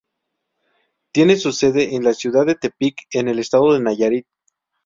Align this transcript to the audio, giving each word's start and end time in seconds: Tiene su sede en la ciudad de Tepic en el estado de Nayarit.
Tiene 1.13 1.35
su 1.35 1.51
sede 1.51 1.93
en 1.95 2.03
la 2.03 2.15
ciudad 2.15 2.47
de 2.47 2.55
Tepic 2.55 2.95
en 3.11 3.27
el 3.27 3.37
estado 3.37 3.71
de 3.75 3.81
Nayarit. 3.81 4.25